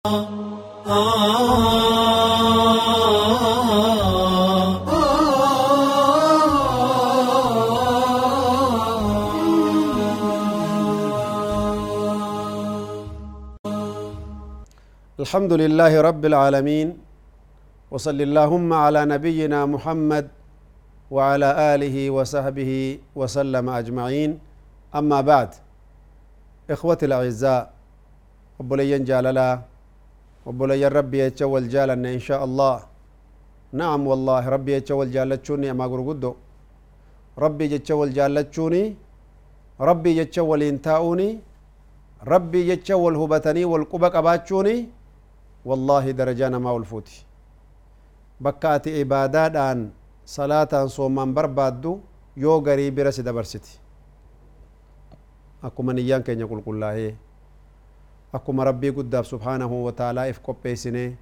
الحمد 0.00 0.16
لله 15.52 15.92
رب 16.00 16.24
العالمين 16.24 16.96
وصل 17.92 18.16
اللهم 18.20 18.72
على 18.72 19.04
نبينا 19.04 19.66
محمد 19.68 20.28
وعلى 21.10 21.48
آله 21.76 21.96
وصحبه 22.10 22.72
وسلم 23.12 23.68
أجمعين. 23.68 24.40
أما 24.96 25.20
بعد 25.20 25.50
إخوتي 26.70 27.04
الأعزاء 27.06 27.62
وبلين 28.60 29.04
جاللا 29.04 29.69
وبلا 30.46 30.74
يا 30.82 30.88
ربي 30.88 31.18
يا 31.22 31.28
تشول 31.36 31.64
جالنا 31.74 32.08
ان 32.16 32.22
شاء 32.28 32.40
الله. 32.48 32.76
نعم 33.80 34.00
والله 34.10 34.42
ربي 34.54 34.72
يا 34.74 34.78
تشول 34.82 35.08
جالتشوني 35.14 35.66
يا 35.70 35.74
ماغور 35.80 36.00
قدو 36.08 36.32
ربي 37.44 37.64
يا 37.72 37.78
تشول 37.78 38.10
جالتشوني 38.18 38.82
ربي 39.88 40.10
يا 40.18 40.24
تشول 40.26 40.60
انتاوني 40.72 41.28
ربي 42.32 42.60
يا 42.70 42.74
تشول 42.82 43.14
هبتني 43.22 43.62
والقبك 43.70 44.14
اباتشوني 44.20 44.76
والله 45.68 46.04
درجانا 46.20 46.58
ما 46.64 46.70
ولفوتي 46.74 47.18
بكاتي 48.44 48.90
عبادات 49.00 49.54
ان 49.56 49.78
صلاة 50.36 50.72
صوم 50.96 51.14
من 51.14 51.30
بربادو 51.36 51.92
يو 52.42 52.52
غريب 52.66 52.98
رسي 53.06 53.22
دبرستي 53.22 53.72
أكو 55.66 55.80
من 55.86 55.98
يانك 56.10 56.28
يقول 56.42 56.60
قل 56.66 56.74
الله 56.74 57.14
akkuma 58.32 58.64
rabbii 58.64 58.92
guddaaf 58.98 59.26
subhaanahu 59.26 59.84
wa 59.86 59.92
taalaa 59.92 60.26
if 60.32 60.40
qopheessine 60.40 61.16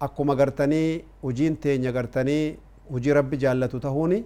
akkuma 0.00 0.34
gartanii 0.36 1.04
hujiin 1.22 1.56
teenya 1.56 1.92
gartanii 1.92 2.56
hujii 2.92 3.12
rabbi 3.20 3.36
jaallatu 3.36 3.80
tahuuni 3.80 4.24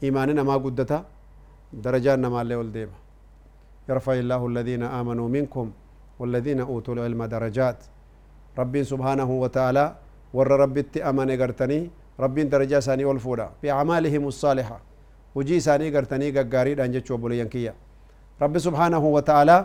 imaani 0.00 0.34
namaa 0.34 0.58
guddata 0.58 1.04
darajaan 1.84 2.20
namaallee 2.20 2.56
ol 2.56 2.72
deema. 2.72 2.96
يرفع 3.90 4.12
الله 4.22 4.42
الذين 4.46 4.82
آمنوا 5.00 5.28
منكم 5.36 5.66
والذين 6.20 6.60
أوتوا 6.60 6.94
العلم 6.94 7.20
درجات 7.24 7.78
ربين 8.58 8.84
سبحانه 8.92 9.30
وتعالى 9.42 9.84
ور 10.36 10.46
ربي 10.62 10.82
أماني 11.10 11.34
قرتني 11.42 11.80
ربين 12.24 12.46
درجة 12.54 12.78
ساني 12.86 13.04
والفودا 13.04 13.46
بأعمالهم 13.62 14.22
الصالحة 14.32 14.78
وجي 15.34 15.56
ساني 15.66 15.86
قرتني 15.96 16.30
قاري 16.52 16.74
دانجة 16.78 17.08
بولي 17.22 17.38
ينكيا 17.42 17.74
ربي 18.42 18.58
سبحانه 18.58 19.02
وتعالى 19.16 19.56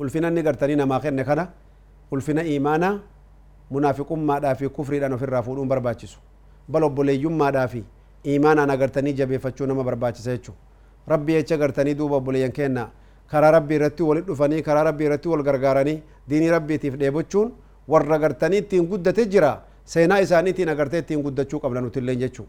ulfina 0.00 0.28
inni 0.28 0.42
gartanii 0.42 0.76
namaa 0.76 1.00
kenne 1.00 1.24
kana 1.24 1.48
ulfina 2.12 2.42
imaana 2.44 3.00
munaafiqummaadhaa 3.70 4.54
fi 4.54 4.68
kufriidhaan 4.68 5.12
ofirraa 5.12 5.42
fuudhuun 5.42 5.68
barbaachisu 5.68 6.18
bal 6.68 6.82
obboleeyyummaadhaa 6.88 7.68
fi 7.68 7.84
imaanaan 8.24 8.70
agartanii 8.70 9.12
jabeeffachuu 9.12 9.66
nama 9.66 9.84
barbaachisa 9.84 10.30
jechuu 10.36 10.54
rabbi 11.08 11.32
jecha 11.32 11.56
gartanii 11.56 11.94
duuba 11.94 12.16
obboleeyyan 12.16 12.52
kenna 12.52 12.88
karaa 13.30 13.50
rabbii 13.50 13.74
irratti 13.78 14.02
walit 14.02 14.26
dhufanii 14.26 14.62
karaa 14.62 14.84
rabbii 14.84 15.04
irratti 15.08 15.28
wal 15.28 15.42
gargaaranii 15.42 16.02
diinii 16.28 16.50
rabbiitiif 16.50 16.94
dheebochuun 16.98 17.52
warra 17.88 18.18
gartanii 18.18 18.58
ittiin 18.58 18.86
guddate 18.86 19.26
jira 19.26 19.60
seenaa 19.84 20.18
isaaniitiin 20.20 20.68
agartee 20.68 20.98
ittiin 21.04 21.22
guddachuu 21.22 21.60
qabna 21.60 21.80
nutilleen 21.80 22.18
jechuu 22.18 22.46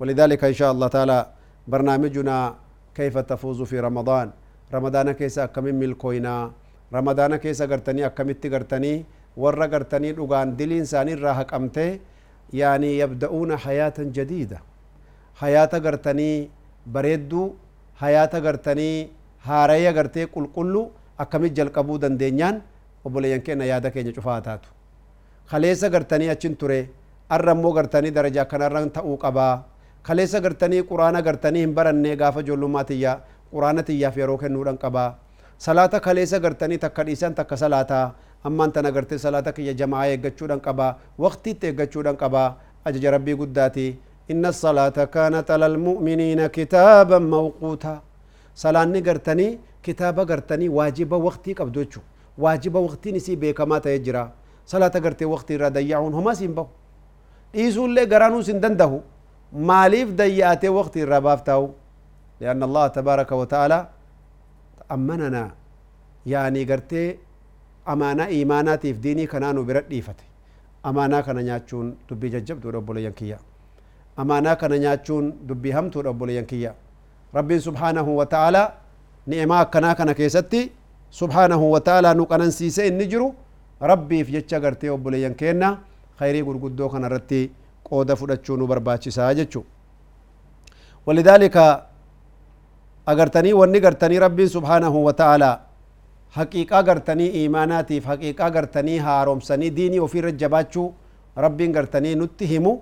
ولذلك 0.00 0.44
إن 0.44 0.52
شاء 0.60 0.70
الله 0.72 0.88
تعالى 0.88 1.18
برنامجنا 1.68 2.54
كيف 2.94 3.18
تفوز 3.18 3.62
في 3.62 3.80
رمضان 3.80 4.30
رمضان 4.74 5.12
كيس 5.12 5.38
كيس 7.42 7.62
قرتني 7.62 8.06
أكملت 8.06 8.46
قرتني 8.46 9.04
ور 9.36 9.60
قرتني 9.72 10.12
لغان 10.12 10.56
دلين 10.56 10.84
ساني 10.84 11.14
راح 11.14 11.38
قمته 11.40 11.98
يعني 12.52 12.98
يبدأون 12.98 13.50
حياة 13.56 13.98
جديدة 14.16 14.58
حياة 15.40 15.72
قرتني 15.86 16.30
بريدو 16.94 17.42
حياة 18.00 18.32
قرتني 18.46 18.90
هاريا 19.48 19.90
قرتي 19.98 20.24
قل 20.34 20.46
قلو 20.56 20.82
أكمل 21.20 21.54
جلقبو 21.54 21.96
دندينيان 21.96 22.56
obboleeyyan 23.06 23.42
keenya 23.46 23.66
yaada 23.70 23.90
keenya 23.94 24.12
cufaa 24.12 24.40
taatu 24.42 24.68
kaleessa 25.50 25.88
gartanii 25.94 26.28
achin 26.34 26.56
ture 26.60 26.78
arra 27.30 27.52
immoo 27.56 27.72
gartanii 27.78 28.10
darajaa 28.10 28.44
kanarran 28.52 28.90
ta'uu 28.96 29.16
qabaa 29.24 29.62
kaleessa 30.02 30.40
gartanii 30.46 30.82
quraana 30.90 31.22
gartanii 31.22 31.62
hin 31.64 31.74
barannee 31.78 32.16
gaafa 32.22 32.42
ijoollummaa 32.46 32.84
tiyya 32.90 33.12
quraana 33.52 33.82
tiyyaaf 33.90 34.16
yeroo 34.22 34.38
kennuudhan 34.42 34.78
qabaa 34.84 35.10
salaata 35.58 36.00
kaleessa 36.00 36.38
gartanii 36.40 36.78
takka 36.78 37.04
dhiisan 37.04 37.34
takka 37.34 37.56
salaataa 37.56 38.14
ammaan 38.44 38.72
tana 38.72 38.90
gartee 38.92 39.18
salaata 39.18 39.52
kiyya 39.52 39.74
jamaa 39.74 40.06
eeggachuudhan 40.06 40.60
qabaa 40.60 40.96
waqtiitti 41.18 41.66
eeggachuudhan 41.66 42.16
qabaa 42.16 42.48
ajaja 42.84 43.10
rabbii 43.16 43.34
guddaati 43.42 43.86
inna 44.28 44.52
salaata 44.52 45.06
kaanat 45.06 45.50
ala 45.50 45.66
almu'miniina 45.72 46.48
kitaaban 46.48 47.22
mawquutaa 47.34 48.00
salaanni 48.54 49.00
gartanii 49.08 49.58
kitaaba 49.82 50.24
gartanii 50.24 50.68
waajiba 50.78 51.16
waqtii 51.28 51.54
qabdu 51.54 51.80
jechuudha 51.84 52.06
waajiba 52.44 52.80
waqtiin 52.86 53.16
isii 53.22 53.36
beekamaa 53.36 53.80
ta'ee 53.80 53.98
jira 54.08 54.28
salaata 54.64 55.00
gartee 55.00 55.28
waqtii 55.34 55.54
irraa 55.58 55.70
dayyaa'uun 55.78 56.12
homas 56.20 56.40
hin 56.44 56.54
bahu 56.54 56.68
dhiisuullee 57.54 58.06
garaanuus 58.12 58.48
hin 58.52 58.60
dandahu 58.60 59.00
maaliif 59.72 60.14
dayyaatee 60.22 60.68
waqtii 60.78 61.02
irraa 61.08 61.20
baaftaa'u 61.30 61.66
لأن 62.40 62.62
الله 62.62 62.86
تبارك 63.00 63.32
وتعالى 64.90 64.94
أمننا 64.94 65.44
يعني 66.26 66.64
قرتي 66.64 67.18
أمانة 67.88 68.24
إيماناتي 68.26 68.94
في 68.94 69.00
ديني 69.00 69.26
كنانو 69.26 69.64
برد 69.64 69.88
ديفتي 69.88 70.24
أمانة 70.86 71.20
كان 71.20 71.36
نياتشون 71.36 71.86
دبي 72.10 72.28
ججب 72.28 72.60
دو 72.60 72.70
رب 72.70 72.96
ينكيا 72.96 73.38
أمانة 74.18 74.54
كان 74.54 74.70
نياتشون 74.70 75.24
دبي 75.48 75.74
هم 75.74 75.90
تو 75.90 76.00
رب 76.00 76.22
ينكيا 76.28 76.74
ربي 77.34 77.58
سبحانه 77.58 78.08
وتعالى 78.08 78.62
نعمة 79.26 79.62
كنا 79.72 79.92
كنا 79.98 80.12
كيستي 80.12 80.70
سبحانه 81.10 81.62
وتعالى 81.74 82.14
نقنن 82.14 82.50
سيسي 82.50 82.88
النجرو 82.88 83.34
ربي 83.82 84.24
في 84.24 84.32
جتشا 84.32 84.58
قرتي 84.58 84.90
وبليان 84.90 85.34
كينا 85.34 85.78
خيري 86.18 86.42
قرقدو 86.46 86.88
كان 86.88 87.04
رتي 87.04 87.50
قودة 87.84 88.14
فدتشو 88.14 88.56
نبرباتشي 88.56 89.10
ساجتشو 89.10 89.62
ولذلك 91.06 91.56
أغرتني 93.12 93.52
وني 93.60 93.78
غرتني 93.84 94.16
ربي 94.18 94.46
سبحانه 94.56 94.94
وتعالى 95.06 95.52
حقيقة 96.36 96.78
غرتني 96.88 97.26
إيماناتي 97.38 98.00
في 98.00 98.06
حقيقة 98.12 98.48
غرتني 98.54 98.94
هاروم 99.06 99.40
سني 99.48 99.68
ديني 99.78 99.98
وفي 100.04 100.20
رجباتشو 100.26 100.84
ربي 101.44 101.66
غرتني 101.76 102.14
نتهمو 102.20 102.72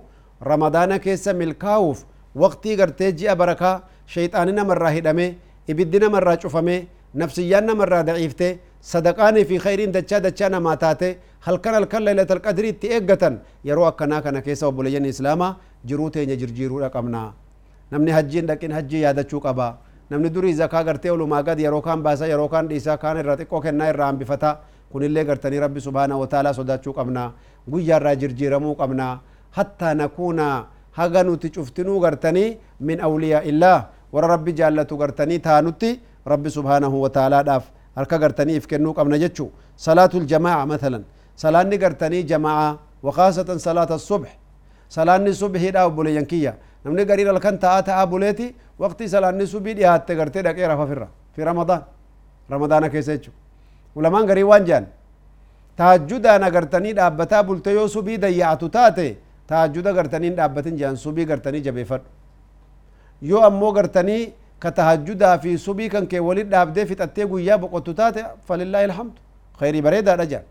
رمضان 0.51 0.91
كيس 0.97 1.25
ملكاوف 1.27 1.97
وقتي 2.41 2.71
غرتي 2.79 3.11
جي 3.19 3.35
بركة 3.41 3.71
شيطاننا 4.13 4.63
مرة 4.69 4.89
هدمي 4.95 5.27
إبدنا 5.69 6.07
مرة 6.15 6.39
شوفمي 6.41 6.77
نفسيان 7.21 7.65
نمرة 7.69 8.01
ضعيفته 8.09 8.51
صدقاني 8.91 9.41
في 9.49 9.55
خيرين 9.65 9.91
دچا 9.95 10.17
دچا 10.25 10.47
نما 10.53 10.75
تاته 10.81 11.15
هل 11.45 11.55
كان 11.63 11.75
الكل 11.81 12.01
ليلة 12.07 12.29
القدر 12.35 12.65
تيجتن 12.81 13.33
يرو 13.67 13.87
أكنا 13.87 14.19
كنا 14.23 14.39
كيسا 14.45 14.67
وبليين 14.67 15.05
إسلاما 15.05 15.47
جروته 15.89 16.23
نجرجيرو 16.31 16.75
رقمنا 16.85 17.23
نمني 17.91 18.11
حجين 18.17 18.45
لكن 18.49 18.69
حجي 18.77 18.99
يادا 19.05 19.23
چو 19.31 19.37
قبا 19.45 19.69
دوري 20.11 20.53
زكاة 20.53 20.81
غرتي 20.81 21.09
ولو 21.09 21.25
ما 21.27 21.37
قد 21.47 21.59
يرو 21.59 21.81
كان 21.81 21.99
باسا 22.05 22.25
يرو 22.25 22.47
كان 22.53 22.67
ديسا 22.67 22.95
كان 23.01 23.17
الراتقو 23.17 23.57
كنا 23.63 23.89
الرام 23.89 24.15
بفتا 24.19 24.51
كن 24.93 25.03
اللي 25.03 25.21
غرتني 25.27 25.57
ربي 25.65 25.79
سبحانه 25.87 26.17
وتعالى 26.21 26.49
صدا 26.53 26.75
چو 26.83 26.91
قبنا 26.97 27.23
قويا 27.71 27.97
را 27.97 28.13
جرجيرمو 28.21 28.71
قبنا 28.81 29.07
حتى 29.57 29.89
نكون 30.01 30.39
هغنو 30.99 31.35
تشفتنو 31.43 31.93
غرتني 32.03 32.45
من 32.87 32.97
أولياء 33.07 33.45
الله 33.49 33.77
ورا 34.13 34.27
ربي 34.33 34.51
جالتو 34.59 34.95
غرتني 35.01 35.37
تانوتي 35.45 35.91
ربي 36.31 36.49
سبحانه 36.57 36.93
وتعالى 37.03 37.39
داف 37.49 37.63
هركا 37.97 38.17
قرتني 38.23 38.57
إفكنو 38.57 38.91
قبنا 38.97 39.17
جتشو 39.23 39.47
صلاة 39.87 40.13
الجماعة 40.21 40.63
مثلا 40.73 40.99
صلاة 41.43 41.63
قرتني 41.83 42.19
جماعة 42.31 42.69
وخاصة 43.05 43.49
صلاة 43.67 43.91
الصبح 43.99 44.31
صلاة 44.89 45.17
الصبح 45.17 45.61
دا 45.75 45.85
أبولي 45.85 46.15
ينكية 46.15 46.53
نمني 46.85 47.03
قرير 47.09 47.27
الكن 47.31 47.59
تاتا 47.59 48.01
أبوليتي 48.01 48.47
وقت 48.79 48.99
صلاة 49.03 49.29
الصبح 49.29 49.71
دي 49.77 49.85
هات 49.85 50.11
قرتي 50.11 50.41
دك 50.45 50.57
إيرا 50.59 50.75
ففرة 50.79 51.07
في 51.35 51.43
رمضان 51.43 51.81
رمضان 52.51 52.87
كيسيتشو 52.93 53.31
ولمان 53.95 54.23
قري 54.29 54.43
وانجان 54.43 54.85
تهجد 55.77 56.25
أنا 56.25 56.47
قرتني 56.55 56.91
دابتا 56.99 57.41
بلتيو 57.47 57.87
صبي 57.95 58.15
ديعتو 58.23 58.67
تاتي 58.75 59.09
تهجد 59.49 59.87
قرتني 59.97 60.29
دابتن 60.29 60.75
جان 60.79 60.95
صبي 60.95 61.23
قرتني 61.29 61.59
جبيفر 61.65 62.01
يو 63.29 63.37
أمو 63.47 63.69
قرتني 63.77 64.19
كتهجدا 64.61 65.31
في 65.43 65.51
صبي 65.65 65.85
كان 65.93 66.05
كي 66.11 66.19
ولد 66.19 66.49
دابدي 66.53 66.85
في 66.89 66.95
تتيغو 66.95 67.37
يا 67.37 67.55
بقوتو 67.61 67.93
فلله 68.47 68.81
الحمد 68.85 69.15
خيري 69.59 69.81
بريدا 69.85 70.15
رجع 70.21 70.41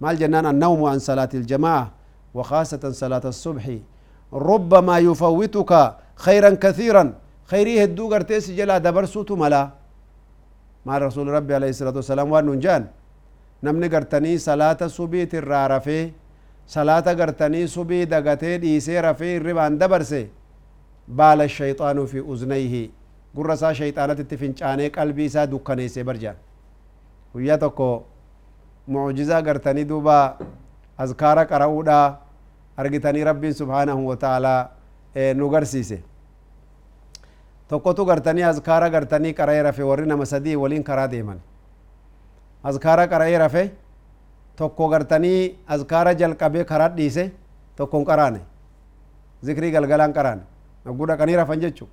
مال 0.00 0.16
جنان 0.20 0.46
النوم 0.52 0.80
عن 0.92 0.98
صلاة 0.98 1.32
الجماعة 1.40 1.86
وخاصة 2.34 2.82
صلاة 2.90 3.24
الصبح. 3.24 3.64
ربما 4.32 4.98
يفوتك 4.98 5.72
خيرا 6.16 6.50
كثيرا. 6.54 7.04
خيره 7.46 7.84
الدوغر 7.84 8.20
تيس 8.20 8.50
جلا 8.50 8.78
دبر 8.78 9.04
سوت 9.04 9.32
ملا. 9.32 9.70
مع 10.86 10.98
رسول 10.98 11.28
ربي 11.28 11.54
عليه 11.54 11.68
الصلاة 11.68 11.96
والسلام 11.96 12.32
وننجان 12.32 12.86
نمن 13.62 13.84
قرتني 13.94 14.38
صلاة 14.38 14.80
صبي 14.86 15.26
ترار 15.26 15.80
في 15.80 16.10
صلاة 16.66 17.00
قرتني 17.00 17.66
صبي 17.66 18.04
دقتين 18.04 18.62
إيسير 18.62 19.14
في 19.14 19.38
ربان 19.38 19.78
دبر 19.78 20.02
سي. 20.02 20.28
بال 21.08 21.40
الشيطان 21.42 22.06
في 22.06 22.18
أذنيه. 22.20 22.90
قرصا 23.36 23.72
شيطانة 23.72 24.14
تفنچاني 24.14 24.88
قلبي 24.88 25.28
سا 25.28 25.44
دكاني 25.44 25.88
سي 25.88 26.02
برجان. 26.02 26.36
ويا 27.34 27.56
تكو 27.56 28.02
معجزة 28.88 29.40
قرتني 29.40 29.84
دوبا. 29.84 30.36
أذكارك 31.00 31.52
رؤودا 31.52 32.16
argitanii 32.76 33.24
rabbiin 33.24 33.54
subhaanahu 33.54 34.06
wa 34.08 34.16
ta'aalaa 34.16 34.70
nu 35.34 35.48
garsiise 35.50 36.02
tokkotu 37.68 38.04
gartanii 38.04 38.42
azkaara 38.52 38.88
gartanii 38.90 39.32
qara'ee 39.40 39.62
rafe 39.62 39.82
warri 39.82 40.06
nama 40.06 40.26
sadii 40.26 40.56
waliin 40.56 40.82
karaa 40.84 41.08
deeman 41.10 41.38
azkaara 42.64 43.06
qara'ee 43.12 43.38
rafe 43.38 43.64
tokko 44.56 44.88
gartanii 44.88 45.54
azkaara 45.76 46.14
jalqabee 46.14 46.64
karaa 46.64 46.88
dhiise 46.96 47.30
tokkon 47.76 48.04
qaraane 48.10 48.40
zikrii 49.44 49.70
galgalaan 49.76 50.12
qaraane 50.12 50.42
nagguu 50.84 51.06
dhaqanii 51.10 51.36
rafan 51.42 51.60
jechu 51.60 51.88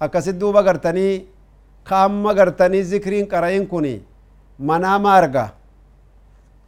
akkasit 0.00 0.38
duuba 0.40 0.62
gartanii 0.62 1.12
kaamma 1.84 2.34
gartanii 2.34 2.82
zikriin 2.82 3.26
qara'in 3.28 3.66
kun 3.68 3.86
manaama 4.58 5.14
arga 5.14 5.48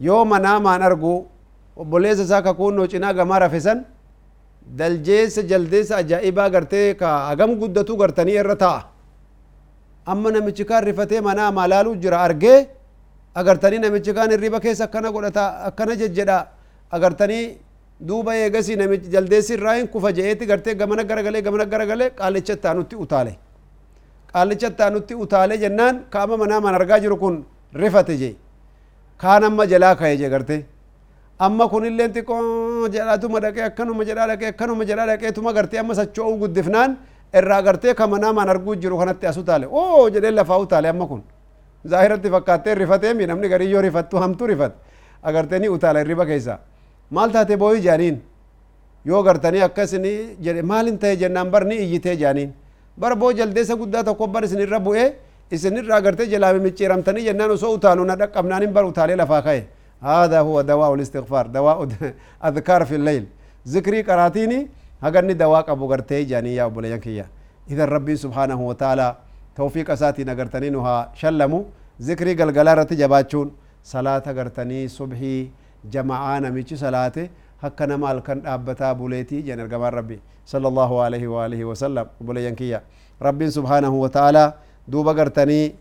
yoo 0.00 0.24
manaamaan 0.24 0.82
argu 0.82 1.12
obboleessa 1.80 2.22
isaa 2.28 2.42
kakuunnoo 2.48 2.86
cinaa 2.92 3.12
gamaa 3.18 3.38
rafe 3.44 3.60
san 3.66 3.78
daljeessa 4.78 5.42
jaldeessa 5.50 5.94
ajaa'ibaa 6.02 6.48
gartee 6.54 6.88
ka 7.00 7.08
hagam 7.28 7.50
guddatu 7.60 7.96
gartanii 8.02 8.36
irra 8.42 8.56
ta'a 8.62 8.80
amma 10.12 10.30
namichi 10.36 10.64
kaan 10.70 10.84
rifatee 10.88 11.20
manaamaa 11.28 11.68
laaluu 11.72 11.96
jira 12.04 12.18
argee 12.26 12.58
agartanii 13.40 13.78
namichi 13.84 14.12
kaan 14.18 14.30
hirriba 14.34 14.60
keessa 14.64 14.84
akkana 14.88 15.10
godhata 15.16 15.44
akkana 15.68 15.94
jejjedha 16.00 16.38
agartanii 16.96 17.44
duuba 18.08 18.32
eegasii 18.42 18.76
namichi 18.82 19.08
jaldeessi 19.14 19.52
irraa 19.58 19.74
hin 19.78 19.88
kufa 19.94 20.12
je'eeti 20.18 20.46
gartee 20.50 20.74
gamana 20.82 21.02
garagalee 21.10 21.42
gamana 21.46 21.64
garagalee 21.72 22.10
qaalicha 22.20 22.52
ittaanutti 22.58 22.96
utaale 23.04 23.32
qaalicha 24.32 24.68
ittaanutti 24.72 25.14
utaale 25.24 25.54
jennaan 25.64 25.94
kaama 26.14 26.36
manaamaan 26.42 26.74
argaa 26.80 27.00
jiru 27.04 27.16
kun 27.22 27.36
rifate 27.82 28.14
je 28.22 28.30
kaan 29.24 29.44
amma 29.48 29.66
jalaa 29.72 29.94
ka'e 30.00 30.16
je 30.22 30.28
gartee 30.34 30.60
amma 31.46 31.64
kunilleen 31.72 32.12
xiqqoo 32.14 32.88
jedhatuma 32.94 33.38
dhaqee 33.44 33.64
akkanuma 33.70 34.04
jedhaa 34.08 34.26
dhaqee 34.30 34.48
akkanuma 34.52 34.84
jedhaa 34.90 35.06
dhaqeetuma 35.10 35.52
gartee 35.58 35.78
amma 35.82 35.94
socho'uu 36.00 36.36
guddifnaan 36.42 36.96
irraa 37.38 37.62
gartee 37.66 37.94
ka 37.94 38.06
manaamaan 38.14 38.48
arguu 38.54 38.74
jiru 38.82 38.96
kanatti 39.00 39.26
as 39.30 39.36
utaale 39.42 39.66
oo 39.80 40.08
jedhee 40.14 40.30
lafaa 40.38 40.58
utaale 40.64 40.88
amma 40.92 41.06
kun 41.10 41.22
zaahiratti 41.90 42.28
fakkaattee 42.34 42.74
rifatee 42.82 43.14
mi 43.14 43.26
namni 43.30 43.48
garii 43.52 43.70
yoo 43.74 43.80
rifattu 43.88 44.16
hamtu 44.24 44.46
rifat 44.52 44.72
agartee 45.22 45.58
ni 45.62 45.68
utaala 45.76 45.98
hirriba 46.02 46.26
keessa 46.30 46.58
maal 47.10 47.30
taate 47.36 47.56
booyi 47.62 47.80
jaaniin 47.86 48.16
yoo 49.10 49.22
gartanii 49.22 49.62
akkasini 49.68 50.12
jedhe 50.44 50.62
maalin 50.62 50.98
ta'e 51.02 51.16
jennaan 51.22 51.50
bar 51.50 51.64
ni 51.64 51.76
iyyitee 51.84 52.16
jaaniin 52.22 52.52
bar 53.00 53.14
boo 53.16 53.32
jaldeessa 53.32 53.74
guddaa 53.80 54.04
tokko 54.04 54.26
bar 54.34 54.44
isinirra 54.44 54.78
bu'ee 54.86 55.08
isinirra 55.56 55.96
agartee 56.00 56.26
jalaa 56.32 56.52
mimicciiramtanii 56.56 57.24
jennaan 57.28 57.50
osoo 57.56 57.72
utaalu 57.78 58.04
na 58.04 58.16
dhaqqabnaanin 58.20 58.72
bar 58.76 58.84
utaalee 58.92 59.16
lafaa 59.22 59.42
ka'e 59.46 59.62
هذا 60.02 60.40
هو 60.40 60.60
دواء 60.60 60.94
الاستغفار 60.94 61.46
دواء 61.46 61.88
اذكار 62.48 62.84
في 62.84 62.94
الليل. 62.94 63.26
ذكري 63.68 64.02
قراتيني 64.02 64.68
هغني 65.02 65.32
دواء 65.34 65.72
أبو 65.72 65.84
غرتي 65.92 66.24
جاني 66.24 66.54
يا 66.54 66.64
أبو 66.64 66.80
لينكيا 66.80 67.26
اذا 67.70 67.84
ربي 67.84 68.16
سبحانه 68.16 68.60
وتعالى 68.60 69.16
توفيق 69.56 69.90
أساتي 69.90 70.24
نغرتني 70.24 70.70
نها 70.70 71.12
شلمو. 71.14 71.64
ذكري 72.02 72.32
غلغلارت 72.34 72.92
جباچون 72.92 73.48
صلاة 73.84 74.24
غرتني 74.26 74.88
صبحي 74.88 75.50
جماعة 75.92 76.38
نمچي 76.44 76.76
صلاة. 76.76 77.16
هكا 77.62 77.86
نمال 77.86 78.18
كان 78.26 78.42
دابتا 78.42 78.92
بوليتي 78.92 79.40
جن 79.46 79.60
ارغمان 79.60 79.92
ربي. 79.92 80.18
صلى 80.52 80.68
الله 80.68 80.90
عليه 81.02 81.24
وآله 81.28 81.60
وسلم 81.64 82.06
أبو 82.22 82.32
لينكيا 82.32 82.82
ربي 83.22 83.46
سبحانه 83.50 83.92
وتعالى 84.04 84.44
دوبا 84.88 85.12
غرتني 85.12 85.74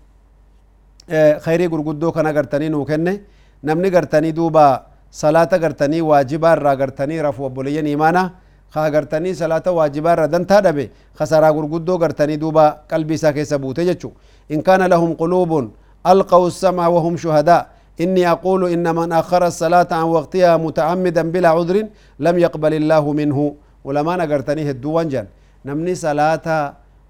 خيري 1.46 1.68
غرغدو 1.68 2.12
كان 2.12 2.28
غرتني 2.28 2.70
نو 2.70 2.86
كنه 2.86 3.20
namni 3.64 3.90
gartanii 3.90 4.32
duuba 4.32 4.86
salaata 5.10 5.58
gartanii 5.60 6.02
waajibaa 6.02 6.56
irraa 6.58 6.76
gartanii 6.76 7.22
rafu 7.22 7.44
obboleeyyan 7.46 7.88
imaana 7.88 8.32
ka 8.74 8.90
gartanii 8.92 9.34
salaata 9.36 9.72
waajibaa 9.72 10.14
irra 10.14 10.28
dantaa 10.28 10.62
dhabe 10.62 10.92
kasaraa 11.18 11.52
gurguddoo 11.54 11.98
gartanii 11.98 12.38
duuba 12.38 12.64
qalbii 12.88 13.16
isaa 13.20 13.34
keessa 13.34 13.58
buute 13.60 13.86
jechu 13.86 14.12
in 14.50 14.62
kaana 14.64 14.88
lahum 14.88 15.16
quluubun 15.16 15.72
alqaw 16.04 16.48
السمع 16.48 16.88
وهم 16.88 17.18
شهداء 17.18 17.62
إني 18.00 18.24
أقول 18.32 18.72
إن 18.72 18.88
من 18.96 19.12
أخر 19.12 19.42
الصلاة 19.52 19.88
عن 19.92 20.08
وقتها 20.16 20.58
متعمدا 20.58 21.24
بلا 21.32 21.50
عذر 21.50 21.78
لم 22.20 22.36
يقبل 22.46 22.74
الله 22.74 23.04
منه 23.14 23.38
ولما 23.84 24.14
نقرتني 24.16 24.64
هدو 24.72 24.92
وانجان 24.96 25.28
نمني 25.66 25.96
صلاة 25.96 26.48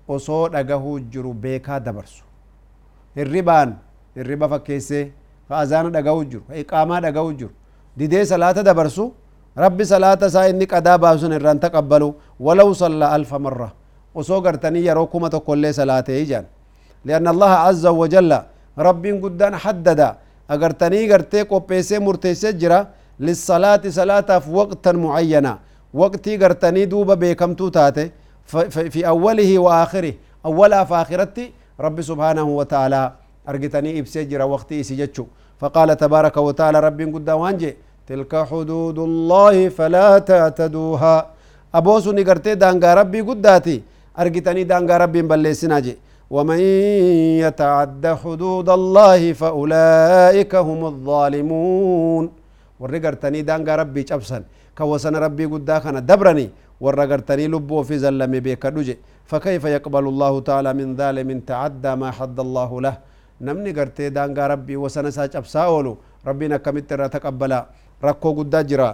osoo 0.10 0.50
dhagahuu 0.50 1.00
jiru 1.14 1.34
beekaa 1.34 1.80
dabarsu 1.80 2.24
hirribaan 3.16 3.76
hirriba 4.18 4.50
fakkeessee 4.50 5.12
فأزانا 5.50 5.90
دا 5.96 6.02
غوجر 6.08 6.42
إقاما 6.62 7.00
دا 7.00 7.10
غوجر 7.18 7.50
دي 7.98 8.06
دي 8.08 8.26
صلاة 8.26 8.52
دا 8.52 8.74
برسو 8.80 9.06
ربي 9.58 9.84
صلاة 9.94 10.22
سا 10.34 10.50
إني 10.50 10.66
قدا 10.72 10.96
باسون 10.96 11.34
إران 11.34 11.60
تقبلو 11.60 12.10
ولو 12.46 12.70
صلى 12.82 13.06
ألف 13.16 13.32
مرة. 13.46 13.70
وصو 14.16 14.40
قرتني 14.46 14.80
يا 14.86 14.94
روكومة 14.94 15.36
كل 15.48 15.64
صلاة 15.80 16.08
إيجان. 16.10 16.46
لأن 17.06 17.28
الله 17.34 17.52
عز 17.66 17.86
وجل 18.02 18.32
ربي 18.78 19.12
قدان 19.24 19.54
حددا. 19.64 20.10
أغر 20.54 20.72
تني 20.82 21.12
قرتي 21.12 21.42
قو 21.50 21.60
بيسي 21.60 22.00
مرتسي 22.00 22.52
جرا 22.62 22.80
للصلاة 23.20 23.84
صلاة 24.00 24.30
في 24.44 24.50
وقتا 24.60 24.92
معينة. 24.92 25.54
وقتي 25.94 26.38
قرتني 26.42 26.86
دوبا 26.86 27.14
بيكم 27.14 27.54
توتاتي. 27.60 28.06
في 28.94 29.08
أوله 29.08 29.60
وآخره. 29.60 30.14
أولا 30.46 30.84
فآخرتي 30.90 31.46
ربي 31.80 32.02
سبحانه 32.02 32.48
وتعالى 32.60 33.04
jira 34.30 34.46
waqtii 34.46 34.80
isi 34.80 34.96
jechu. 34.96 35.28
فقال 35.62 35.90
تبارك 36.04 36.36
وتعالى 36.48 36.80
رب 36.88 37.00
قد 37.16 37.30
وانجي 37.42 37.72
تلك 38.10 38.34
حدود 38.50 38.98
الله 39.10 39.56
فلا 39.78 40.08
تعتدوها 40.30 41.16
أبوسو 41.80 42.10
نقرتي 42.18 42.56
دانغا 42.64 42.92
ربي 43.00 43.22
قداتي 43.30 43.78
أرقتني 44.20 44.64
دانغا 44.72 44.96
ربي 45.04 45.22
بلسنا 45.32 45.80
جي 45.86 45.94
ومن 46.36 46.60
يتعد 47.46 48.04
حدود 48.22 48.68
الله 48.80 49.22
فأولئك 49.42 50.54
هم 50.68 50.82
الظالمون 50.94 52.26
ورقرتني 52.82 53.40
دانغا 53.50 53.74
ربي 53.82 54.02
جبسن 54.10 54.44
كوسن 54.78 55.16
ربي 55.26 55.46
كان 55.84 55.98
دبرني 56.10 56.48
ورقرتني 56.84 57.46
لبو 57.54 57.78
في 57.88 57.96
زلمي 58.04 58.40
بيك 58.46 58.64
فكيف 59.30 59.64
يقبل 59.76 60.06
الله 60.14 60.34
تعالى 60.50 60.72
من 60.80 60.88
ظالم 61.00 61.30
تعدى 61.52 61.92
ما 62.02 62.10
حد 62.18 62.38
الله 62.46 62.72
له 62.86 62.96
namni 63.40 63.74
gartee 63.74 64.10
daangaa 64.10 64.48
rabbii 64.54 64.76
wasana 64.76 65.10
isaa 65.10 65.28
cabsaa 65.28 65.68
oolu 65.76 65.98
rabbiin 66.26 66.54
akkamitti 66.58 66.94
irraa 66.94 67.10
taqabbala 67.10 67.60
rakkoo 68.02 68.34
guddaa 68.40 68.64
jira 68.64 68.90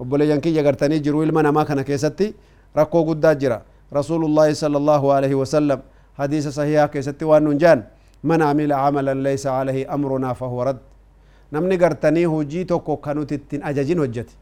obboleeyyan 0.00 0.40
kiyya 0.40 0.62
gartanii 0.62 1.00
jiru 1.00 1.22
ilma 1.22 1.42
namaa 1.42 1.64
kana 1.64 1.84
keessatti 1.84 2.34
rakkoo 2.74 3.04
guddaa 3.10 3.34
jira 3.34 3.60
rasuulullaahi 3.92 4.54
sala 4.54 4.78
alaihi 5.16 5.34
wasallam 5.42 5.80
hadiisa 6.18 6.52
sahihaa 6.52 6.88
keessatti 6.88 7.24
waan 7.24 7.44
nun 7.44 7.58
jaan 7.58 7.84
man 8.22 8.42
amila 8.42 8.76
camalan 8.84 9.22
laysa 9.22 9.58
alayhi 9.60 9.86
amrunaa 9.96 10.34
fahuwa 10.34 10.64
rad 10.70 10.78
namni 11.52 11.76
gartanii 11.84 12.24
hujii 12.24 12.64
tokko 12.64 12.96
ka 12.96 13.14
nuti 13.14 13.34
ittiin 13.34 13.62
ajajin 13.70 13.98
hojjete 13.98 14.34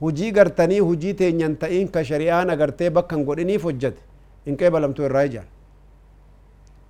hujii 0.00 0.32
gartanii 0.38 0.80
hujii 0.80 1.14
teenyan 1.14 1.56
ta'in 1.56 1.88
ka 1.88 2.04
shari'aan 2.04 2.50
agartee 2.50 2.90
bakkan 2.90 3.24
godhiniif 3.24 3.64
hojjete 3.64 4.00
hin 4.46 4.56
qeebalamtu 4.62 5.04
irraa 5.08 5.22
ijaan 5.32 5.46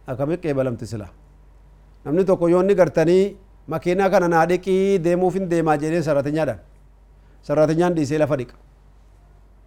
akkamit 0.07 0.41
qeebalamti 0.47 0.87
silaa 0.87 1.13
namni 2.05 2.25
tokko 2.31 2.49
yoo 2.55 2.61
inni 2.63 2.75
gartanii 2.81 3.37
makiinaa 3.75 4.11
kana 4.15 4.29
naa 4.35 4.47
dhiqii 4.51 4.99
deemuuf 5.07 5.35
hin 5.39 5.49
deemaa 5.53 5.77
jedhee 5.83 6.03
sarratinyaadhaan 6.09 6.59
sarratinyaan 7.49 7.95
dhiisee 7.99 8.19
lafa 8.23 8.37
dhiqa 8.41 8.55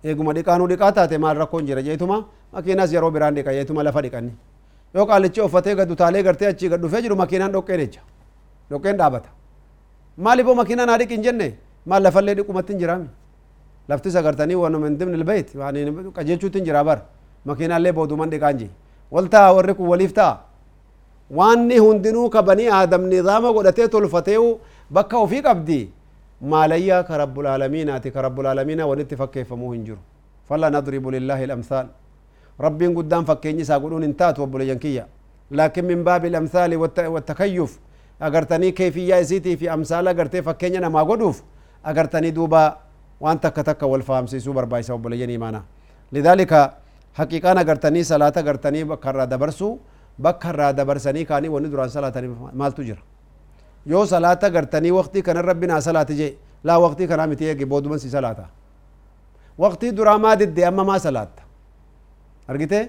eeguma 0.03 0.33
dhiqaanuu 0.37 0.67
dhiqaa 0.71 0.91
taate 0.97 1.17
maal 1.25 1.37
rakkoon 1.43 1.65
jira 1.69 1.81
jeetuma 1.87 2.17
makiinaas 2.53 2.93
yeroo 2.95 3.11
biraan 3.17 3.35
dhiqa 3.37 3.51
jeetuma 3.57 3.83
lafa 3.87 4.01
dhiqanni 4.05 4.33
yoo 4.95 5.05
qaalichi 5.11 5.41
uffatee 5.47 5.75
gad 5.79 5.91
utaalee 5.95 6.23
gartee 6.27 6.47
achii 6.53 6.69
gad 6.73 6.81
dhufee 6.85 7.01
jiru 7.05 7.15
makiinaan 7.23 7.51
dhoqqeen 7.55 7.79
jecha 7.83 8.01
dhoqqeen 8.71 8.97
dhaabata 9.01 9.29
maaliifoo 10.27 10.55
makiinaa 10.61 10.85
naa 10.91 10.97
dhiqin 11.01 11.23
jenne 11.27 11.47
maal 11.93 12.03
lafallee 12.07 12.35
dhiqumatti 12.39 12.73
hin 12.73 12.79
jiraami 12.83 13.07
lafti 13.93 14.11
sagartanii 14.17 14.55
wanuma 14.63 14.87
hin 14.87 14.97
dimni 14.99 15.17
ilbayt 15.21 15.51
qajeelchuutti 16.17 16.57
hin 16.59 16.65
jiraa 16.69 16.83
bara 16.89 17.01
makiinaallee 17.51 17.91
booduman 17.97 18.29
dhiqaan 18.35 18.57
jee 18.61 18.69
wal 19.17 19.27
ta'a 19.33 19.53
warri 19.57 19.73
kun 19.79 19.87
waliif 19.93 20.13
ta'a 20.19 20.37
واني 21.31 21.79
هندنو 21.79 22.29
كبني 22.29 22.65
آدم 22.73 23.03
نظام 23.13 23.43
قدته 23.57 23.85
تلفته 23.85 24.59
بكا 24.91 25.17
وفي 25.17 25.39
قبدي 25.41 25.89
ما 26.41 26.67
ليا 26.67 27.01
كرب 27.01 27.39
العالمين 27.39 27.89
اتي 27.89 28.09
كرب 28.09 28.39
العالمين 28.39 28.81
ونت 28.81 29.13
فكيف 29.13 29.53
مو 29.53 29.73
هنجر 29.73 29.97
فلا 30.49 30.69
نضرب 30.69 31.07
لله 31.07 31.43
الامثال 31.43 31.87
ربي 32.65 32.87
قدام 32.87 33.23
فكيني 33.29 33.63
ساقولون 33.63 34.03
انتات 34.03 34.39
وبلجنكيه 34.39 35.07
لكن 35.51 35.85
من 35.85 36.03
باب 36.03 36.25
الامثال 36.25 36.75
والتكيف 37.13 37.79
اغرتني 38.21 38.71
كيف 38.71 38.95
يا 38.97 39.21
زيتي 39.21 39.57
في 39.57 39.73
امثال 39.73 40.07
اغرتي 40.07 40.41
فكيني 40.41 40.77
أنا 40.77 40.89
ما 40.89 41.01
قدوف 41.03 41.43
اغرتني 41.89 42.29
دوبا 42.31 42.77
وانت 43.23 43.47
كتك 43.47 43.83
والفهم 43.83 44.27
سي 44.27 44.39
سوبر 44.39 44.65
بايس 44.65 44.89
وبلجني 44.91 45.37
معنا 45.37 45.61
لذلك 46.13 46.51
حقيقه 47.13 47.51
اغرتني 47.51 48.03
صلاه 48.03 48.33
اغرتني 48.37 48.83
بكره 48.83 49.25
دبرسو 49.25 49.77
bakka 50.21 50.49
irraa 50.49 50.73
dabarsanii 50.73 51.25
kaanii 51.25 51.49
wanni 51.55 51.69
duraan 51.69 51.89
salaatanii 51.89 52.35
maaltu 52.53 52.83
jira 52.83 53.01
yoo 53.85 54.05
salaata 54.05 54.47
agartanii 54.47 54.91
waqtii 54.91 55.21
kana 55.21 55.41
rabbi 55.41 55.67
naa 55.67 55.81
salaati 55.81 56.15
jee 56.15 56.31
laa 56.63 56.77
waqtii 56.79 57.07
kanaa 57.07 57.27
miti 57.27 57.45
eege 57.45 57.65
booduman 57.65 57.99
si 57.99 58.09
salaata 58.09 58.45
waqtii 59.57 59.91
duraa 59.91 60.17
maa 60.19 60.35
didde 60.35 60.65
amma 60.65 60.83
maa 60.83 60.99
salaatta 60.99 61.43
argite 62.47 62.79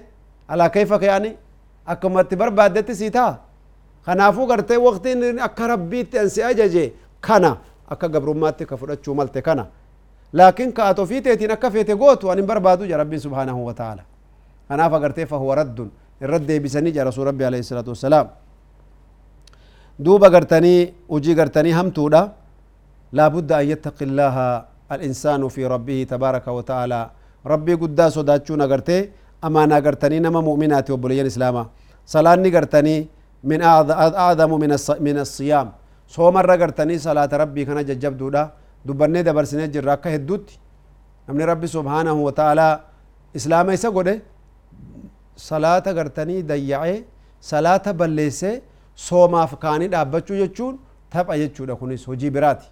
alaa 0.47 0.69
kayfa 0.69 0.99
kayaani 0.99 1.35
akkumatti 1.85 2.35
barbaaddetti 2.35 2.95
sii 2.95 3.11
taa 3.11 3.33
kanaafuu 4.05 4.47
gartee 4.47 4.77
waqtiin 4.77 5.39
akka 5.39 5.67
rabbiitti 5.67 6.19
ansi 6.19 6.43
ajaje 6.43 6.93
kana 7.21 7.57
akka 7.89 8.07
gabrummaatti 8.09 8.65
ka 8.65 8.77
fudhachuu 8.77 9.15
malte 9.15 9.41
kana 9.41 9.65
laakiin 10.33 10.73
ka 10.73 10.85
at 10.89 10.99
ofii 10.99 11.21
teetiin 11.21 11.51
akka 11.51 11.71
feete 11.71 11.95
gootu 11.95 12.31
an 12.31 12.37
hin 12.37 12.47
barbaadu 12.47 12.85
ja 12.85 12.97
rabbiin 12.97 13.21
subhaanahu 13.21 13.65
wa 13.65 13.73
ta'ala 13.73 14.03
kanaaf 14.67 14.93
agartee 14.93 15.25
fahuwa 15.25 15.55
raddun 15.55 15.91
irrat 16.21 16.43
deebisanii 16.49 16.93
ja 16.97 17.03
rasul 17.09 17.25
rabbi 17.25 17.43
alayhi 17.49 17.63
salaatu 17.63 17.89
wassalaam 17.93 18.27
duuba 20.05 20.29
gartanii 20.29 20.93
hujii 21.13 21.35
gartanii 21.41 21.75
hamtuudha 21.79 22.21
laabudda 23.13 23.57
an 23.61 23.65
yattaqi 23.73 24.03
illaaha 24.09 24.47
الإنسان 24.95 25.43
في 25.55 25.67
ربه 25.67 26.07
تبارك 26.13 26.47
وتعالى. 26.47 27.01
ربي 27.53 27.73
قدا 27.81 28.05
صداتشون 28.15 28.61
أغرتي 28.63 29.11
أمانا 29.43 29.83
أغرتني 29.83 30.17
نما 30.23 30.39
مؤمنات 30.39 30.87
وبليين 30.95 31.27
إسلاما. 31.27 31.63
صلاة 32.07 32.35
نغرتني 32.39 32.95
من 33.43 33.59
أعظم 34.23 34.51
من 34.63 34.71
من 35.07 35.17
الصيام. 35.25 35.67
صوم 36.07 36.35
غرتني 36.39 36.95
صلاة 37.07 37.31
ربي 37.43 37.61
كان 37.67 37.79
ججب 37.89 38.13
دودا. 38.15 38.43
دبرني 38.87 39.27
دبرسني 39.27 39.67
جراكا 39.75 40.15
هدوت 40.15 40.45
نمني 41.27 41.43
ربي 41.51 41.67
سبحانه 41.67 42.15
وتعالى 42.27 42.67
إسلام 43.35 43.67
إيسا 43.75 43.89
قده 43.91 44.15
صلاة 45.49 45.85
غرتني 45.97 46.41
ديعي 46.51 46.95
صلاة 47.51 47.85
بلسي 47.99 48.51
صوما 49.07 49.45
فكاني 49.51 49.87
دابچو 49.93 50.33
جچون 50.41 50.73
تبع 51.13 51.35
جچو 51.41 51.63
دكونيس 51.69 52.03
هجي 52.09 52.29
براتي 52.35 52.67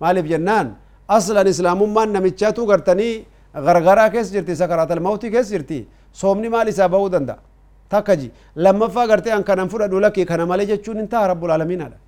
مالف 0.00 0.24
جنان 0.32 0.68
aslan 1.16 1.46
islaamummaan 1.52 2.10
namichaatu 2.16 2.62
gartanii 2.70 3.24
gargaraa 3.66 4.08
keessa 4.14 4.32
jirti 4.36 4.54
sakaraatal 4.60 5.00
mawtii 5.06 5.30
keessa 5.34 5.52
jirti 5.54 5.78
soomni 6.20 6.48
maal 6.54 6.68
isaa 6.72 6.88
bahuu 6.94 7.08
danda'a 7.14 7.38
takka 7.92 8.14
ji 8.20 8.28
lammaffaa 8.64 9.06
gartee 9.10 9.32
an 9.38 9.44
kanan 9.48 9.68
fudhadhu 9.72 10.00
lakkii 10.06 10.24
kana 10.30 10.46
malee 10.50 10.66
jechuun 10.72 10.96
hin 11.00 11.08
ta'a 11.14 11.26
rabbul 11.32 11.50
aalamiinaadha 11.54 11.98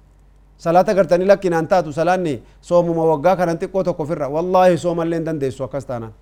salaata 0.64 0.94
gartanii 0.98 1.28
lakkiin 1.32 1.54
an 1.60 1.66
taatu 1.72 1.92
salaanni 1.98 2.34
soomuma 2.68 3.04
waggaa 3.12 3.36
kanan 3.40 3.58
xiqqoo 3.62 3.82
tokko 3.88 4.04
firra 4.10 4.28
wallaahi 4.36 4.78
soomallee 4.84 5.18
hin 5.20 5.26
dandeessu 5.28 5.64
akkas 5.68 5.84
taanaan 5.90 6.12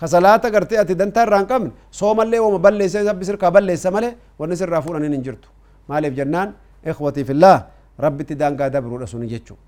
ka 0.00 0.06
salaata 0.08 0.50
gartee 0.54 0.78
ati 0.82 0.94
dantaa 1.00 1.24
irraa 1.26 1.40
hin 1.42 1.48
qabne 1.52 1.70
soomallee 2.00 2.40
wama 2.44 2.58
balleessa 2.66 3.04
sabbi 3.08 3.24
sirkaa 3.30 3.50
balleessa 3.56 3.90
malee 3.96 4.12
wanni 4.40 4.56
sirraa 4.60 4.80
fuudhaniin 4.86 5.12
hin 5.16 5.24
jirtu 5.26 5.48
maaliif 5.88 6.14
jennaan 6.20 6.54
ikhwatii 6.92 7.24
fillah 7.32 7.56
rabbitti 8.04 8.34
daangaa 8.42 8.70
dabruudha 8.76 9.06
suni 9.12 9.28
jechuu 9.34 9.58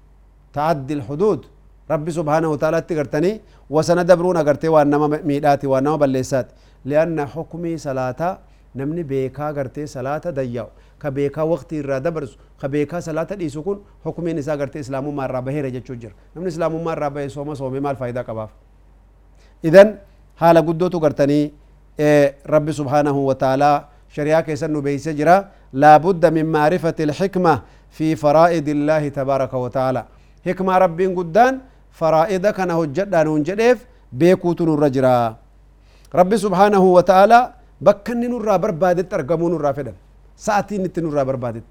ta'addi 0.56 0.94
الحدود 1.00 1.40
ربي 1.92 2.10
سبحانه 2.18 2.48
وتعالى 2.54 2.78
تغرتني 2.88 3.32
وسند 3.74 4.06
دبرون 4.10 4.38
غرتي 4.48 4.68
وانما 4.74 5.06
ميداتي 5.30 5.66
وانما 5.72 5.96
بلسات 6.02 6.46
لأن 6.90 7.18
حكمي 7.34 7.72
صلاه 7.86 8.20
نمني 8.78 9.02
بيكا 9.10 9.46
غرتي 9.56 9.82
صلاه 9.96 10.24
دياو 10.38 10.68
كبيكا 11.02 11.42
وقت 11.52 11.70
الرا 11.80 11.98
دبرس 12.06 12.32
كبيكا 12.62 12.98
صلاه 13.06 13.30
ديسو 13.40 13.60
كون 13.66 13.78
حكمي 14.04 14.32
نسا 14.36 14.54
غرتي 14.60 14.78
اسلام 14.84 15.06
ما 15.18 15.24
را 15.32 15.40
بهيره 15.46 15.68
جچو 15.76 15.94
جر 16.02 16.12
نمني 16.36 16.48
اسلام 16.52 16.72
ما 16.86 16.94
را 16.94 17.08
به 17.14 17.28
سوما 17.28 17.54
سومي 20.42 20.54
مال 20.54 20.66
فايده 20.66 20.98
قباف 20.98 20.98
اذن 20.98 20.98
حال 20.98 20.98
قدوتو 20.98 20.98
غرتني 21.04 21.40
إيه 22.00 22.34
ربي 22.54 22.72
سبحانه 22.80 23.16
وتعالى 23.28 23.72
شريعه 24.16 24.40
كيسن 24.46 24.74
بيس 24.86 25.08
جرا 25.18 25.36
لابد 25.82 26.22
من 26.36 26.46
معرفه 26.54 26.98
الحكمه 27.06 27.54
في 27.96 28.16
فرائض 28.22 28.66
الله 28.76 29.02
تبارك 29.18 29.52
وتعالى 29.64 30.02
حكمه 30.46 30.74
ربي 30.84 31.06
قدان 31.18 31.54
فرائض 32.00 32.44
كان 32.56 32.70
هجدان 32.78 33.26
هنجديف 33.34 33.78
بيكوتو 34.18 34.64
نور 34.68 34.82
جرا 34.96 35.16
ربي 36.20 36.36
سبحانه 36.44 36.82
وتعالى 36.96 37.40
بكني 37.86 38.26
نور 38.32 38.46
بربادت 38.62 39.08
ارغمو 39.14 39.46
نور 39.52 39.64
فدن 39.76 39.96
ساعتي 40.46 40.76
نت 40.82 40.96
نور 41.04 41.16
بربادت 41.28 41.68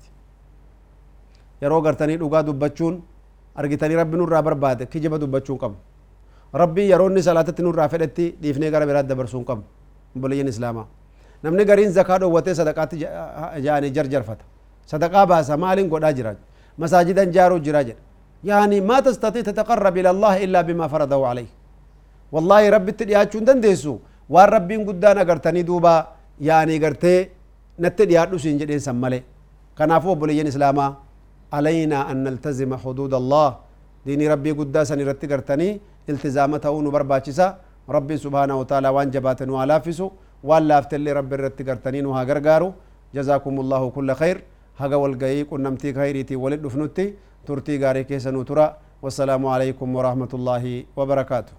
يرو 1.63 1.79
غرتني 1.85 2.15
دوغا 2.21 2.41
دبچون 2.47 2.95
argitanii 3.55 3.95
rabbi 3.95 4.17
nurraa 4.17 4.41
barbaade 4.41 4.85
kijiba 4.85 5.17
dubbachuu 5.19 5.57
qabu. 5.57 5.75
Rabbii 6.53 6.89
yeroo 6.91 7.09
inni 7.09 7.23
salaatatti 7.23 7.61
nurraa 7.63 7.89
fedhetti 7.93 8.35
dhiifnee 8.41 8.71
gara 8.71 8.85
biraatti 8.85 9.09
dabarsuu 9.13 9.43
qabu 9.49 9.63
obboleeyyan 10.15 10.47
islaamaa 10.53 10.85
namni 11.43 11.65
gariin 11.65 11.91
zakaa 11.97 12.19
dhoowwatee 12.21 12.55
sadaqaatti 12.61 12.95
jaanii 13.65 13.91
jarjarfata 13.97 14.43
sadaqaa 14.93 15.25
baasa 15.31 15.57
maaliin 15.57 15.89
godhaa 15.93 16.13
jira 16.13 16.35
masaajidan 16.77 17.31
jaaruu 17.37 17.59
jira 17.67 17.83
jedha 17.89 18.01
يعني 18.51 18.81
ما 18.89 18.97
تستطيع 19.05 19.41
تتقرب 19.49 19.95
إلى 20.01 20.09
الله 20.15 20.33
إلا 20.45 20.59
بما 20.67 20.85
فرضه 20.93 21.21
عليه 21.31 21.49
والله 22.33 22.61
ربي 22.75 22.91
تدياتشون 22.99 23.45
دنديسو 23.45 23.93
وان 24.33 24.47
ربي 24.55 24.75
قدان 24.89 25.17
أغرتني 25.23 25.61
دوبا 25.69 25.95
يعني 26.49 26.75
غرتي 26.83 27.15
نتدياتو 27.83 28.37
سنجدين 28.43 28.81
سمالي 28.87 29.19
كنافو 29.77 30.11
بليين 30.21 30.47
إسلاما 30.53 30.87
علينا 31.57 31.97
أن 32.11 32.17
نلتزم 32.25 32.71
حدود 32.83 33.13
الله 33.21 33.47
ديني 34.05 34.25
ربي 34.33 34.51
قدا 34.59 34.81
سنرتي 34.89 35.25
غرتني 36.07 36.11
التزامته 36.13 36.73
نبرباچسا 36.85 37.47
ربي 37.95 38.15
سبحانه 38.25 38.55
وتعالى 38.61 38.89
وان 38.95 39.07
جباتن 39.15 39.49
والافسو 39.55 40.07
وان 40.49 40.63
لافت 40.69 40.91
اللي 40.97 41.11
ربي 41.19 41.35
رتي 41.35 41.63
غرتني 41.67 41.99
نوها 42.05 42.23
غرغارو 42.29 42.69
جزاكم 43.15 43.53
الله 43.63 43.81
كل 43.95 44.09
خير 44.21 44.37
هغا 44.81 44.95
والغي 45.01 45.41
قنمتي 45.51 45.89
خيريتي 45.97 46.35
ولد 46.43 46.61
دفنتي 46.65 47.05
ترتي 47.47 47.73
غاري 47.83 48.03
كيسا 48.09 48.31
نوترا 48.35 48.67
والسلام 49.03 49.43
عليكم 49.53 49.87
ورحمة 49.95 50.31
الله 50.37 50.63
وبركاته 50.97 51.53